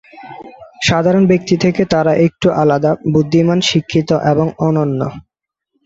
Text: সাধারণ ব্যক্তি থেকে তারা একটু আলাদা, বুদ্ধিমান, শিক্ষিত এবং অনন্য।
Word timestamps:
সাধারণ 0.81 1.23
ব্যক্তি 1.27 1.55
থেকে 1.57 1.81
তারা 1.93 2.13
একটু 2.25 2.47
আলাদা, 2.61 2.91
বুদ্ধিমান, 3.13 3.59
শিক্ষিত 3.69 4.09
এবং 4.31 4.47
অনন্য। 4.67 5.01